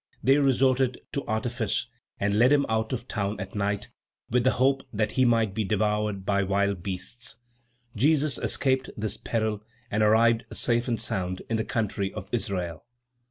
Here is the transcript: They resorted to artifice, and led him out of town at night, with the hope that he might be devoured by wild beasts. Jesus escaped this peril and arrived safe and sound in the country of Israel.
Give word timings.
They 0.23 0.39
resorted 0.39 0.99
to 1.11 1.23
artifice, 1.25 1.85
and 2.19 2.39
led 2.39 2.51
him 2.51 2.65
out 2.67 2.91
of 2.91 3.07
town 3.07 3.39
at 3.39 3.53
night, 3.53 3.89
with 4.31 4.43
the 4.43 4.53
hope 4.53 4.81
that 4.91 5.11
he 5.11 5.25
might 5.25 5.53
be 5.53 5.63
devoured 5.63 6.25
by 6.25 6.41
wild 6.41 6.81
beasts. 6.81 7.37
Jesus 7.95 8.39
escaped 8.39 8.89
this 8.97 9.15
peril 9.17 9.63
and 9.91 10.01
arrived 10.01 10.45
safe 10.53 10.87
and 10.87 10.99
sound 10.99 11.43
in 11.51 11.57
the 11.57 11.63
country 11.63 12.11
of 12.15 12.29
Israel. 12.31 12.83